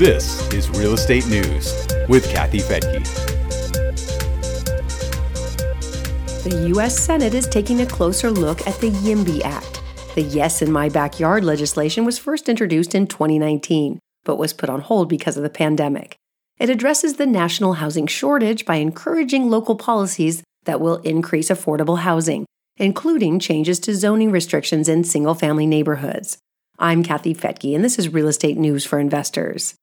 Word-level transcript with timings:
This 0.00 0.50
is 0.54 0.70
Real 0.70 0.94
Estate 0.94 1.26
News 1.26 1.86
with 2.08 2.26
Kathy 2.32 2.60
Fettke. 2.60 3.04
The 6.42 6.68
U.S. 6.68 6.98
Senate 6.98 7.34
is 7.34 7.46
taking 7.46 7.82
a 7.82 7.86
closer 7.86 8.30
look 8.30 8.66
at 8.66 8.80
the 8.80 8.88
YIMBY 8.88 9.42
Act. 9.42 9.82
The 10.14 10.22
Yes 10.22 10.62
in 10.62 10.72
My 10.72 10.88
Backyard 10.88 11.44
legislation 11.44 12.06
was 12.06 12.18
first 12.18 12.48
introduced 12.48 12.94
in 12.94 13.08
2019, 13.08 13.98
but 14.24 14.38
was 14.38 14.54
put 14.54 14.70
on 14.70 14.80
hold 14.80 15.10
because 15.10 15.36
of 15.36 15.42
the 15.42 15.50
pandemic. 15.50 16.16
It 16.58 16.70
addresses 16.70 17.16
the 17.16 17.26
national 17.26 17.74
housing 17.74 18.06
shortage 18.06 18.64
by 18.64 18.76
encouraging 18.76 19.50
local 19.50 19.76
policies 19.76 20.42
that 20.64 20.80
will 20.80 20.96
increase 21.02 21.50
affordable 21.50 21.98
housing, 21.98 22.46
including 22.78 23.38
changes 23.38 23.78
to 23.80 23.94
zoning 23.94 24.30
restrictions 24.30 24.88
in 24.88 25.04
single 25.04 25.34
family 25.34 25.66
neighborhoods. 25.66 26.38
I'm 26.78 27.02
Kathy 27.02 27.34
Fettke, 27.34 27.74
and 27.76 27.84
this 27.84 27.98
is 27.98 28.08
Real 28.08 28.28
Estate 28.28 28.56
News 28.56 28.86
for 28.86 28.98
Investors. 28.98 29.74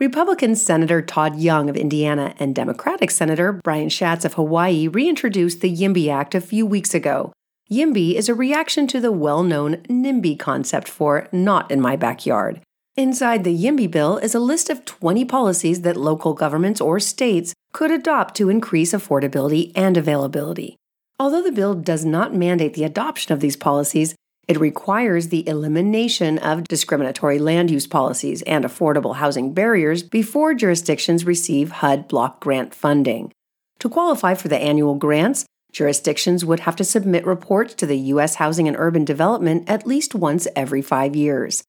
Republican 0.00 0.56
Senator 0.56 1.00
Todd 1.00 1.36
Young 1.36 1.70
of 1.70 1.76
Indiana 1.76 2.34
and 2.40 2.52
Democratic 2.52 3.12
Senator 3.12 3.52
Brian 3.52 3.88
Schatz 3.88 4.24
of 4.24 4.34
Hawaii 4.34 4.88
reintroduced 4.88 5.60
the 5.60 5.72
YIMBY 5.72 6.08
Act 6.08 6.34
a 6.34 6.40
few 6.40 6.66
weeks 6.66 6.94
ago. 6.94 7.32
YIMBY 7.70 8.16
is 8.16 8.28
a 8.28 8.34
reaction 8.34 8.88
to 8.88 8.98
the 8.98 9.12
well 9.12 9.44
known 9.44 9.76
NIMBY 9.88 10.36
concept 10.36 10.88
for 10.88 11.28
Not 11.30 11.70
in 11.70 11.80
My 11.80 11.94
Backyard. 11.94 12.60
Inside 12.96 13.44
the 13.44 13.56
YIMBY 13.56 13.88
bill 13.88 14.18
is 14.18 14.34
a 14.34 14.40
list 14.40 14.68
of 14.68 14.84
20 14.84 15.24
policies 15.26 15.82
that 15.82 15.96
local 15.96 16.34
governments 16.34 16.80
or 16.80 16.98
states 16.98 17.54
could 17.72 17.92
adopt 17.92 18.34
to 18.34 18.50
increase 18.50 18.92
affordability 18.92 19.70
and 19.76 19.96
availability. 19.96 20.74
Although 21.20 21.42
the 21.42 21.52
bill 21.52 21.74
does 21.74 22.04
not 22.04 22.34
mandate 22.34 22.74
the 22.74 22.82
adoption 22.82 23.32
of 23.32 23.38
these 23.38 23.56
policies, 23.56 24.16
it 24.46 24.60
requires 24.60 25.28
the 25.28 25.46
elimination 25.48 26.38
of 26.38 26.64
discriminatory 26.64 27.38
land 27.38 27.70
use 27.70 27.86
policies 27.86 28.42
and 28.42 28.64
affordable 28.64 29.16
housing 29.16 29.52
barriers 29.52 30.02
before 30.02 30.54
jurisdictions 30.54 31.24
receive 31.24 31.70
HUD 31.70 32.08
block 32.08 32.40
grant 32.40 32.74
funding. 32.74 33.32
To 33.80 33.88
qualify 33.88 34.34
for 34.34 34.48
the 34.48 34.58
annual 34.58 34.94
grants, 34.94 35.46
jurisdictions 35.72 36.44
would 36.44 36.60
have 36.60 36.76
to 36.76 36.84
submit 36.84 37.26
reports 37.26 37.74
to 37.74 37.86
the 37.86 37.98
U.S. 37.98 38.36
Housing 38.36 38.68
and 38.68 38.76
Urban 38.78 39.04
Development 39.04 39.68
at 39.68 39.86
least 39.86 40.14
once 40.14 40.46
every 40.54 40.82
five 40.82 41.16
years. 41.16 41.64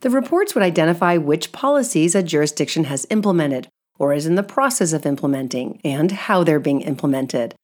The 0.00 0.10
reports 0.10 0.54
would 0.54 0.62
identify 0.62 1.16
which 1.16 1.52
policies 1.52 2.14
a 2.14 2.22
jurisdiction 2.22 2.84
has 2.84 3.06
implemented 3.08 3.68
or 3.98 4.12
is 4.12 4.26
in 4.26 4.34
the 4.34 4.42
process 4.42 4.92
of 4.92 5.06
implementing 5.06 5.80
and 5.82 6.12
how 6.12 6.44
they're 6.44 6.60
being 6.60 6.82
implemented. 6.82 7.54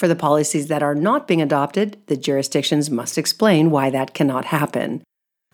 For 0.00 0.08
the 0.08 0.16
policies 0.16 0.68
that 0.68 0.82
are 0.82 0.94
not 0.94 1.28
being 1.28 1.42
adopted, 1.42 1.98
the 2.06 2.16
jurisdictions 2.16 2.88
must 2.88 3.18
explain 3.18 3.70
why 3.70 3.90
that 3.90 4.14
cannot 4.14 4.46
happen. 4.46 5.02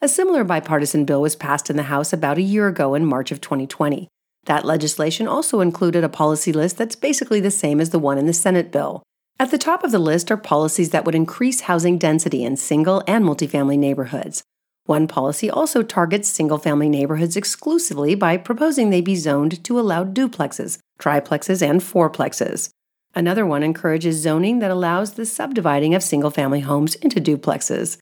A 0.01 0.07
similar 0.07 0.45
bipartisan 0.45 1.05
bill 1.05 1.21
was 1.21 1.35
passed 1.35 1.69
in 1.69 1.77
the 1.77 1.91
House 1.91 2.13
about 2.13 2.39
a 2.39 2.43
year 2.43 2.69
ago 2.69 2.95
in 2.95 3.05
March 3.05 3.33
of 3.33 3.41
2020. 3.41 4.07
That 4.45 4.65
legislation 4.65 5.27
also 5.27 5.59
included 5.59 6.05
a 6.05 6.09
policy 6.09 6.53
list 6.53 6.79
that's 6.79 6.95
basically 6.95 7.41
the 7.41 7.51
same 7.51 7.81
as 7.81 7.91
the 7.91 7.99
one 7.99 8.19
in 8.19 8.27
the 8.27 8.33
Senate 8.33 8.71
bill. 8.71 9.03
At 9.41 9.51
the 9.51 9.59
top 9.59 9.83
of 9.83 9.91
the 9.91 9.99
list 9.99 10.31
are 10.31 10.37
policies 10.37 10.91
that 10.91 11.05
would 11.05 11.17
increase 11.17 11.63
housing 11.63 11.99
density 11.99 12.45
in 12.45 12.57
single 12.57 13.03
and 13.09 13.25
multifamily 13.25 13.77
neighborhoods. 13.77 14.45
One 14.85 15.09
policy 15.09 15.51
also 15.51 15.83
targets 15.83 16.29
single 16.29 16.59
family 16.59 16.89
neighborhoods 16.89 17.37
exclusively 17.37 18.15
by 18.15 18.37
proposing 18.37 18.91
they 18.91 19.01
be 19.01 19.17
zoned 19.17 19.65
to 19.65 19.81
allow 19.81 20.05
duplexes, 20.05 20.79
triplexes, 21.01 21.69
and 21.69 21.81
fourplexes. 21.81 22.71
Another 23.17 23.47
one 23.47 23.63
encourages 23.63 24.21
zoning 24.21 24.59
that 24.59 24.71
allows 24.71 25.15
the 25.15 25.25
subdividing 25.25 25.95
of 25.95 26.03
single 26.03 26.31
family 26.31 26.61
homes 26.61 26.97
into 26.97 27.19
duplexes. 27.19 27.97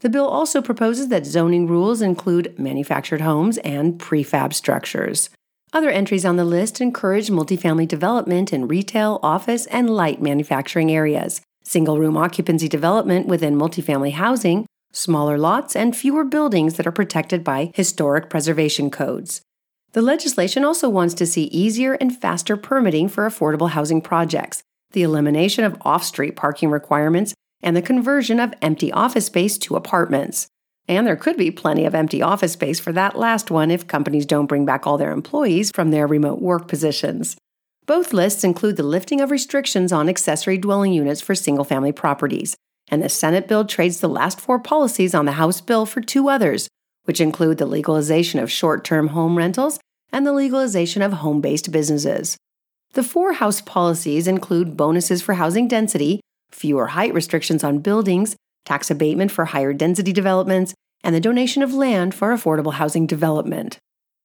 The 0.00 0.10
bill 0.10 0.26
also 0.26 0.60
proposes 0.60 1.08
that 1.08 1.24
zoning 1.24 1.66
rules 1.66 2.02
include 2.02 2.58
manufactured 2.58 3.22
homes 3.22 3.56
and 3.58 3.98
prefab 3.98 4.52
structures. 4.52 5.30
Other 5.72 5.88
entries 5.88 6.26
on 6.26 6.36
the 6.36 6.44
list 6.44 6.78
encourage 6.82 7.30
multifamily 7.30 7.88
development 7.88 8.52
in 8.52 8.68
retail, 8.68 9.18
office, 9.22 9.64
and 9.66 9.88
light 9.88 10.20
manufacturing 10.20 10.92
areas, 10.92 11.40
single 11.64 11.98
room 11.98 12.18
occupancy 12.18 12.68
development 12.68 13.26
within 13.26 13.56
multifamily 13.56 14.12
housing, 14.12 14.66
smaller 14.92 15.38
lots, 15.38 15.74
and 15.74 15.96
fewer 15.96 16.24
buildings 16.24 16.74
that 16.74 16.86
are 16.86 16.92
protected 16.92 17.42
by 17.42 17.72
historic 17.74 18.28
preservation 18.28 18.90
codes. 18.90 19.40
The 19.92 20.02
legislation 20.02 20.64
also 20.64 20.88
wants 20.88 21.14
to 21.14 21.26
see 21.26 21.44
easier 21.44 21.94
and 21.94 22.16
faster 22.16 22.56
permitting 22.56 23.08
for 23.08 23.28
affordable 23.28 23.70
housing 23.70 24.00
projects, 24.00 24.62
the 24.92 25.02
elimination 25.02 25.64
of 25.64 25.76
off 25.82 26.04
street 26.04 26.36
parking 26.36 26.70
requirements, 26.70 27.34
and 27.60 27.76
the 27.76 27.82
conversion 27.82 28.38
of 28.38 28.54
empty 28.62 28.92
office 28.92 29.26
space 29.26 29.58
to 29.58 29.74
apartments. 29.74 30.46
And 30.86 31.06
there 31.06 31.16
could 31.16 31.36
be 31.36 31.50
plenty 31.50 31.84
of 31.84 31.94
empty 31.94 32.22
office 32.22 32.52
space 32.52 32.78
for 32.78 32.92
that 32.92 33.16
last 33.16 33.50
one 33.50 33.70
if 33.70 33.88
companies 33.88 34.26
don't 34.26 34.46
bring 34.46 34.64
back 34.64 34.86
all 34.86 34.96
their 34.96 35.10
employees 35.10 35.72
from 35.74 35.90
their 35.90 36.06
remote 36.06 36.40
work 36.40 36.68
positions. 36.68 37.36
Both 37.86 38.12
lists 38.12 38.44
include 38.44 38.76
the 38.76 38.84
lifting 38.84 39.20
of 39.20 39.32
restrictions 39.32 39.90
on 39.90 40.08
accessory 40.08 40.56
dwelling 40.56 40.92
units 40.92 41.20
for 41.20 41.34
single 41.34 41.64
family 41.64 41.92
properties, 41.92 42.56
and 42.88 43.02
the 43.02 43.08
Senate 43.08 43.48
bill 43.48 43.64
trades 43.64 43.98
the 43.98 44.08
last 44.08 44.40
four 44.40 44.60
policies 44.60 45.14
on 45.16 45.24
the 45.24 45.32
House 45.32 45.60
bill 45.60 45.84
for 45.84 46.00
two 46.00 46.28
others 46.28 46.68
which 47.04 47.20
include 47.20 47.58
the 47.58 47.66
legalization 47.66 48.40
of 48.40 48.50
short 48.50 48.84
term 48.84 49.08
home 49.08 49.36
rentals 49.36 49.78
and 50.12 50.26
the 50.26 50.32
legalization 50.32 51.02
of 51.02 51.14
home 51.14 51.40
based 51.40 51.70
businesses. 51.72 52.36
The 52.94 53.02
four 53.02 53.34
House 53.34 53.60
policies 53.60 54.26
include 54.26 54.76
bonuses 54.76 55.22
for 55.22 55.34
housing 55.34 55.68
density, 55.68 56.20
fewer 56.50 56.88
height 56.88 57.14
restrictions 57.14 57.62
on 57.62 57.78
buildings, 57.78 58.34
tax 58.64 58.90
abatement 58.90 59.30
for 59.30 59.46
higher 59.46 59.72
density 59.72 60.12
developments, 60.12 60.74
and 61.02 61.14
the 61.14 61.20
donation 61.20 61.62
of 61.62 61.72
land 61.72 62.14
for 62.14 62.34
affordable 62.34 62.74
housing 62.74 63.06
development. 63.06 63.78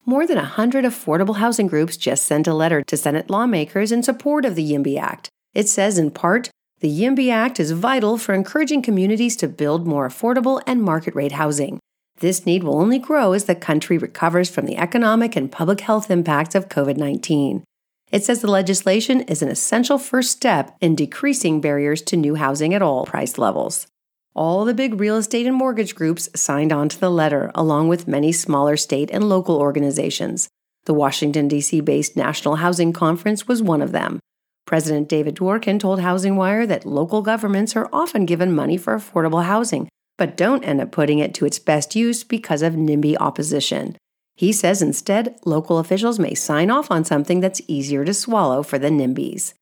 More 0.04 0.26
than 0.26 0.36
100 0.36 0.84
affordable 0.84 1.36
housing 1.36 1.66
groups 1.66 1.96
just 1.96 2.24
sent 2.26 2.46
a 2.46 2.54
letter 2.54 2.82
to 2.82 2.96
Senate 2.96 3.30
lawmakers 3.30 3.90
in 3.90 4.02
support 4.02 4.44
of 4.44 4.54
the 4.54 4.72
YIMBY 4.72 4.98
Act. 4.98 5.28
It 5.54 5.68
says, 5.68 5.98
in 5.98 6.10
part, 6.10 6.50
the 6.80 6.88
YIMBY 6.88 7.30
Act 7.30 7.58
is 7.58 7.70
vital 7.70 8.18
for 8.18 8.34
encouraging 8.34 8.82
communities 8.82 9.34
to 9.36 9.48
build 9.48 9.86
more 9.86 10.06
affordable 10.06 10.62
and 10.66 10.82
market 10.82 11.14
rate 11.14 11.32
housing. 11.32 11.80
This 12.18 12.46
need 12.46 12.64
will 12.64 12.80
only 12.80 12.98
grow 12.98 13.32
as 13.32 13.44
the 13.44 13.54
country 13.54 13.98
recovers 13.98 14.48
from 14.48 14.64
the 14.64 14.78
economic 14.78 15.36
and 15.36 15.52
public 15.52 15.80
health 15.80 16.10
impacts 16.10 16.54
of 16.54 16.68
COVID 16.68 16.96
19. 16.96 17.62
It 18.10 18.24
says 18.24 18.40
the 18.40 18.50
legislation 18.50 19.22
is 19.22 19.42
an 19.42 19.48
essential 19.48 19.98
first 19.98 20.30
step 20.30 20.76
in 20.80 20.94
decreasing 20.94 21.60
barriers 21.60 22.00
to 22.02 22.16
new 22.16 22.36
housing 22.36 22.72
at 22.72 22.82
all 22.82 23.04
price 23.04 23.36
levels. 23.36 23.86
All 24.34 24.64
the 24.64 24.74
big 24.74 25.00
real 25.00 25.16
estate 25.16 25.46
and 25.46 25.56
mortgage 25.56 25.94
groups 25.94 26.28
signed 26.34 26.72
on 26.72 26.88
to 26.90 27.00
the 27.00 27.10
letter, 27.10 27.50
along 27.54 27.88
with 27.88 28.06
many 28.06 28.32
smaller 28.32 28.76
state 28.76 29.10
and 29.12 29.28
local 29.28 29.56
organizations. 29.56 30.48
The 30.84 30.94
Washington, 30.94 31.48
D.C. 31.48 31.80
based 31.80 32.16
National 32.16 32.56
Housing 32.56 32.92
Conference 32.92 33.48
was 33.48 33.62
one 33.62 33.82
of 33.82 33.92
them. 33.92 34.20
President 34.66 35.08
David 35.08 35.36
Dworkin 35.36 35.80
told 35.80 36.00
Housing 36.00 36.36
Wire 36.36 36.66
that 36.66 36.86
local 36.86 37.22
governments 37.22 37.74
are 37.74 37.88
often 37.92 38.26
given 38.26 38.54
money 38.54 38.76
for 38.76 38.94
affordable 38.96 39.44
housing, 39.44 39.88
but 40.18 40.36
don't 40.36 40.64
end 40.64 40.80
up 40.80 40.90
putting 40.92 41.18
it 41.18 41.34
to 41.34 41.44
its 41.44 41.58
best 41.58 41.94
use 41.94 42.24
because 42.24 42.62
of 42.62 42.74
NIMBY 42.74 43.16
opposition. 43.20 43.96
He 44.34 44.52
says 44.52 44.82
instead, 44.82 45.38
local 45.44 45.78
officials 45.78 46.18
may 46.18 46.34
sign 46.34 46.70
off 46.70 46.90
on 46.90 47.04
something 47.04 47.40
that's 47.40 47.62
easier 47.66 48.04
to 48.04 48.12
swallow 48.12 48.62
for 48.62 48.78
the 48.78 48.88
NIMBYs. 48.88 49.54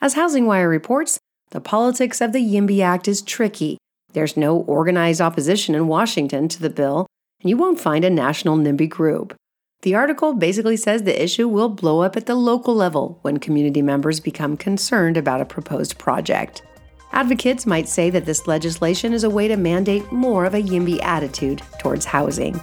As 0.00 0.14
Housing 0.14 0.46
Wire 0.46 0.68
reports, 0.68 1.18
the 1.50 1.60
politics 1.60 2.20
of 2.20 2.32
the 2.32 2.40
YIMBY 2.40 2.80
Act 2.80 3.08
is 3.08 3.22
tricky. 3.22 3.78
There's 4.12 4.36
no 4.36 4.58
organized 4.58 5.20
opposition 5.20 5.74
in 5.74 5.88
Washington 5.88 6.48
to 6.48 6.60
the 6.60 6.70
bill, 6.70 7.06
and 7.40 7.48
you 7.48 7.56
won't 7.56 7.80
find 7.80 8.04
a 8.04 8.10
national 8.10 8.58
NIMBY 8.58 8.88
group. 8.88 9.34
The 9.82 9.94
article 9.94 10.34
basically 10.34 10.76
says 10.76 11.04
the 11.04 11.22
issue 11.22 11.48
will 11.48 11.68
blow 11.68 12.02
up 12.02 12.16
at 12.16 12.26
the 12.26 12.34
local 12.34 12.74
level 12.74 13.18
when 13.22 13.38
community 13.38 13.80
members 13.80 14.18
become 14.18 14.56
concerned 14.56 15.16
about 15.16 15.40
a 15.40 15.46
proposed 15.46 15.98
project. 15.98 16.62
Advocates 17.12 17.66
might 17.66 17.88
say 17.88 18.10
that 18.10 18.26
this 18.26 18.46
legislation 18.46 19.12
is 19.12 19.24
a 19.24 19.30
way 19.30 19.48
to 19.48 19.56
mandate 19.56 20.12
more 20.12 20.44
of 20.44 20.54
a 20.54 20.62
YIMBY 20.62 21.02
attitude 21.02 21.62
towards 21.78 22.04
housing. 22.04 22.60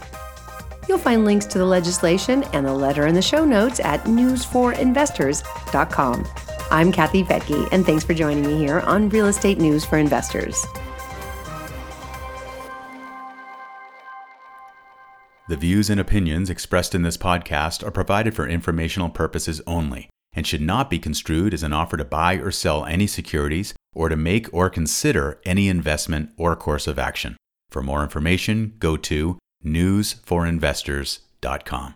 You'll 0.87 0.99
find 0.99 1.25
links 1.25 1.47
to 1.47 1.57
the 1.57 1.65
legislation 1.65 2.43
and 2.53 2.65
the 2.65 2.73
letter 2.73 3.07
in 3.07 3.15
the 3.15 3.21
show 3.21 3.43
notes 3.43 3.79
at 3.79 4.03
newsforinvestors.com. 4.03 6.27
I'm 6.71 6.91
Kathy 6.91 7.23
Fettke, 7.23 7.69
and 7.71 7.85
thanks 7.85 8.03
for 8.03 8.13
joining 8.13 8.45
me 8.45 8.57
here 8.57 8.81
on 8.81 9.09
Real 9.09 9.27
Estate 9.27 9.57
News 9.57 9.83
for 9.83 9.97
Investors. 9.97 10.63
The 15.47 15.57
views 15.57 15.91
and 15.91 15.99
opinions 15.99 16.49
expressed 16.49 16.95
in 16.95 17.03
this 17.03 17.17
podcast 17.17 17.85
are 17.85 17.91
provided 17.91 18.35
for 18.35 18.47
informational 18.47 19.09
purposes 19.09 19.61
only 19.67 20.09
and 20.33 20.45
should 20.45 20.61
not 20.61 20.89
be 20.89 20.97
construed 20.97 21.53
as 21.53 21.61
an 21.61 21.71
offer 21.71 21.97
to 21.97 22.05
buy 22.05 22.35
or 22.35 22.51
sell 22.51 22.83
any 22.85 23.05
securities 23.05 23.75
or 23.95 24.09
to 24.09 24.15
make 24.15 24.53
or 24.53 24.69
consider 24.69 25.41
any 25.45 25.69
investment 25.69 26.29
or 26.37 26.55
course 26.55 26.85
of 26.85 26.99
action. 26.99 27.35
For 27.69 27.81
more 27.81 28.03
information, 28.03 28.75
go 28.77 28.97
to 28.97 29.39
newsforinvestors.com. 29.65 31.93